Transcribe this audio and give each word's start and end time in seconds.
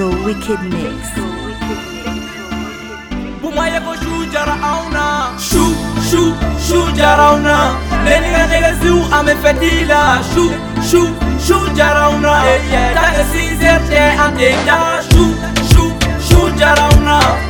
Disco 0.00 0.24
Wicked 0.24 0.60
Mix. 0.72 1.12
Bumaya 3.44 3.76
ko 3.84 3.92
shujara 4.02 4.56
auna 4.68 5.36
shu 5.38 5.74
shu 6.08 6.32
shujara 6.66 7.24
auna 7.36 7.74
Lenga 8.04 8.46
nega 8.48 8.72
zu 8.82 8.92
amefedila 9.16 10.22
shu 10.32 10.48
shu 10.80 11.12
shujara 11.44 12.06
auna 12.08 12.40
Taka 12.96 13.24
sinzerte 13.32 14.00
ante 14.24 14.50
da 14.64 15.00
shu 15.12 15.36
shu 15.68 15.84
shujara 16.28 16.80
auna 16.90 17.49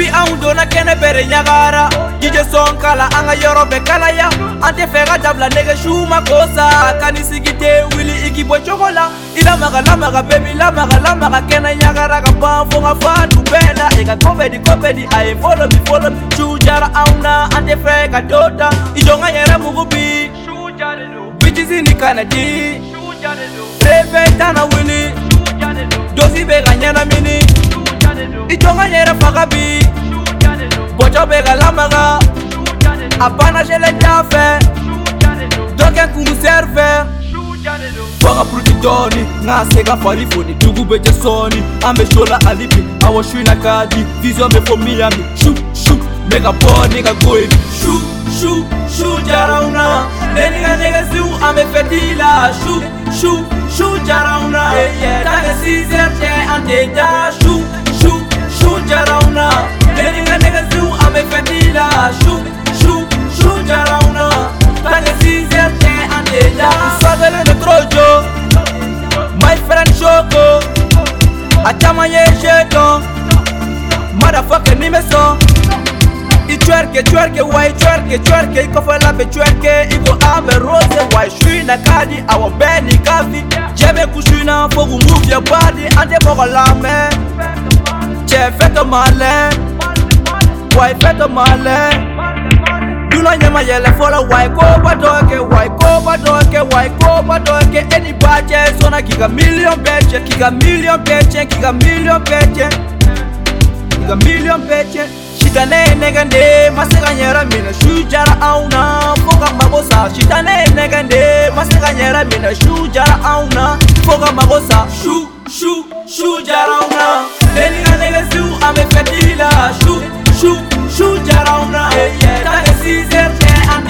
kapi 0.00 0.12
aŋ 0.20 0.30
dona 0.42 0.64
kɛnɛ 0.64 0.94
bɛrɛ 1.00 1.22
ɲagara 1.32 1.84
jije 2.20 2.42
sɔn 2.52 2.80
kala 2.80 3.04
an 3.18 3.26
ka 3.28 3.34
yɔrɔ 3.34 3.64
bɛ 3.70 3.78
kalaya 3.84 4.28
an 4.64 4.74
tɛ 4.76 4.86
fɛ 4.92 5.04
ka 5.08 5.16
dabila 5.24 5.48
nege 5.52 5.76
suuma 5.82 6.22
ko 6.24 6.40
sa 6.56 6.94
kani 7.00 7.20
sigi 7.22 7.52
te 7.58 7.82
wuli 7.90 8.16
e 8.20 8.20
e 8.20 8.20
tota. 8.22 8.26
i 8.26 8.30
ki 8.32 8.44
bɔ 8.44 8.56
cogo 8.64 8.88
la 8.94 9.10
i 9.36 9.40
lamaga 9.44 9.80
lamaga 9.84 10.22
bebi 10.26 10.54
lamaga 10.56 10.96
lamaga 11.04 11.40
kɛnɛ 11.48 11.78
ɲagara 11.82 12.24
ka 12.24 12.32
ban 12.40 12.70
fo 12.70 12.80
ka 12.80 12.94
fandu 13.00 13.40
bɛɛ 13.52 13.76
la 13.76 13.86
i 14.00 14.04
ka 14.04 14.16
kɔbɛdi 14.16 14.58
kɔbɛdi 14.62 15.04
a 15.12 15.24
ye 15.28 15.34
folomi 15.42 15.78
folomi 15.86 16.20
suu 16.36 16.58
jara 16.58 16.88
aŋ 16.94 17.20
na 17.22 17.44
an 17.54 17.66
tɛ 17.66 17.76
fɛ 17.84 18.10
ka 18.10 18.20
do 18.22 18.40
ta 18.56 18.70
i 18.96 19.00
jɔn 19.02 19.20
ka 19.20 19.28
yɛrɛ 19.36 19.58
mugu 19.60 19.84
bi 19.90 20.30
suu 20.44 20.70
jari 20.78 21.06
do 21.12 21.28
bitisi 21.44 21.82
ni 21.86 21.92
kana 21.94 22.24
di 22.24 22.80
suu 22.90 23.12
jari 23.20 23.46
do 23.52 23.64
sefɛ 23.84 24.38
tana 24.38 24.64
wuli 24.66 25.02
suu 25.30 25.44
jari 25.60 25.84
do 25.92 25.98
dosi 26.22 26.42
bɛ 26.48 26.64
ka 26.64 26.72
ɲɛnamini 26.80 27.49
ithongonyerefakabi 28.48 29.66
bocobeka 30.98 31.54
lamaka 31.54 32.18
apanaseletafe 33.20 34.44
dokenkunguserve 35.76 36.88
vakaprutitoni 38.20 39.24
ngaseka 39.44 39.96
farifoni 39.96 40.54
dukube 40.54 40.98
jesoni 40.98 41.62
ambesola 41.86 42.40
alibi 42.46 42.84
awashwinakadi 43.06 44.04
vizo 44.22 44.44
ambefomiyami 44.44 45.24
shu 45.34 45.54
shu 45.84 45.98
mekaboni 46.30 47.02
kakoebi 47.02 47.56
shu 47.82 48.02
shu 48.40 48.64
shu 48.96 49.20
jarauna 49.26 50.04
deninganekesiu 50.34 51.46
ambefetila 51.48 52.54
shu 52.64 52.82
shu 53.20 53.44
shu 53.76 53.98
jarauna 53.98 54.72
tagesizerce 55.24 56.28
antea 56.54 57.32
shu 57.42 57.49
jarauna 58.90 59.48
jeri 59.96 60.20
nga 60.26 60.36
nega 60.42 60.62
zu 60.70 60.82
ame 61.06 61.22
fendila 61.30 61.86
shu 62.20 62.34
shu 62.80 62.94
shu 63.36 63.50
jarauna 63.68 64.24
tane 64.84 65.12
sizer 65.20 65.70
ne 65.82 65.92
andeja 66.16 66.70
sagale 67.00 67.40
ne 67.48 67.54
krojo 67.62 68.08
my 69.42 69.52
friend 69.66 69.92
shoko 70.00 70.44
achama 71.70 72.06
ye 72.14 72.24
sheto 72.40 72.84
motherfucker 74.20 74.76
nimeso 74.82 75.22
ichwerke 76.54 77.02
chwerke 77.02 77.42
wai 77.42 77.72
chwerke 77.80 78.18
chwerke 78.18 78.60
ikofalabe 78.64 79.24
chwerke 79.24 79.72
iko 79.94 80.12
abe 80.36 80.54
rose 80.66 80.98
wai 81.14 81.30
shwina 81.38 81.78
kadi 81.86 82.24
awombeni 82.28 82.98
kavi 82.98 83.44
jeme 83.74 84.06
kushwina 84.06 84.68
fokumuvya 84.68 85.40
badi 85.40 85.84
ande 86.00 86.16
mokolame 86.24 87.29
chè 88.30 88.50
fè 88.58 88.68
tò 88.74 88.84
mà 88.84 89.04
lè 89.18 89.36
Wai 90.78 90.94
fè 91.02 91.12
tò 91.18 91.26
mà 91.36 91.44
lè 91.66 91.78
Dù 93.12 93.20
lò 93.26 93.32
nhè 93.40 93.48
mà 93.54 93.60
yè 93.68 93.78
lè 93.84 93.90
fò 93.98 94.08
lò 94.14 94.20
Wai 94.32 94.48
kò 94.56 94.66
bà 94.84 94.92
tò 95.02 95.14
kè 95.30 95.38
Wai 95.52 95.68
kò 95.80 95.90
bà 96.06 96.16
tò 96.26 96.38
kè 96.52 96.62
Wai 96.72 96.90
kò 97.00 97.20
bà 97.28 97.38
tò 97.46 97.58
kè 97.72 97.82
E 97.96 97.98
nì 98.04 98.12
bà 98.24 98.40
chè 98.50 98.60
Sò 98.80 98.88
nà 98.94 99.00
kì 99.02 99.16
gà 99.22 99.26
million 99.38 99.80
bè 99.86 99.98
chè 100.10 100.22
Kì 100.28 100.36
gà 100.42 100.50
million 100.60 101.02
bè 101.08 101.22
chè 101.32 101.44
Kì 101.44 101.58
gà 101.64 101.72
million 101.80 102.22
bè 102.30 102.40
chè 102.58 102.68
Kì 102.68 104.06
gà 104.12 104.14
million 104.24 104.64
bè 104.68 104.84
chè 104.92 105.08
Shitane 105.40 105.82
negande 106.04 106.46
Masega 106.76 107.10
nyè 107.18 107.32
rà 107.36 107.44
minè 107.50 107.72
Shù 107.82 107.98
chà 108.14 108.22
rà 108.30 108.36
au 108.52 108.68
nà 108.68 108.86
Fò 109.26 109.36
gà 109.42 109.50
mà 109.58 109.64
bò 109.74 109.82
sà 109.90 110.06
Shitane 110.14 110.66
negande 110.78 111.26
Masega 111.58 111.90
nyè 111.98 112.12
rà 112.14 112.22
minè 112.30 112.54
Shù 112.62 112.86
chà 112.94 113.04
rà 113.10 113.18
au 113.34 113.44
nà 113.58 113.68
Fò 114.08 114.16
gà 114.22 114.30
mà 114.38 114.44
bò 114.54 114.60
sà 114.70 114.86
Shù, 115.02 115.20
shù, 115.58 115.78
shù 116.16 116.38
chà 116.40 116.40
rà 116.40 116.40
au 116.40 116.40
nà 116.40 116.40
Shù, 116.40 116.40
shù, 116.40 116.40
shù 116.40 116.40
chà 116.46 116.66
rà 116.66 116.80
au 116.80 116.90
nà 117.34 117.39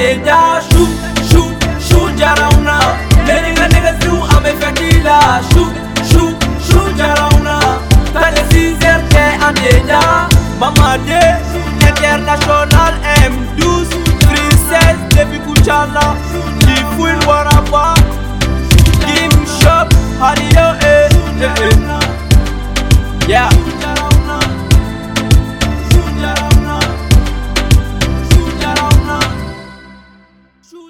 dedha 0.01 0.63
shu 0.69 0.83
shu 1.31 1.41
shu 1.87 1.99
jarauna 2.21 2.77
nedinga 3.27 3.67
nega 3.73 3.91
siu 4.05 4.17
amefyatila 4.37 5.17
shu 5.53 5.65
shu 6.13 6.25
shu 6.69 6.85
jarauna 7.01 7.57
tane 8.15 8.41
sinzerte 8.53 9.21
andedha 9.49 10.05
mamade 10.63 11.21
nyakerna 11.83 12.40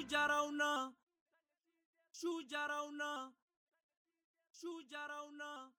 Shujarauna. 0.09 0.91
Shujarauna. 2.19 3.31
Shujarauna. 4.59 5.69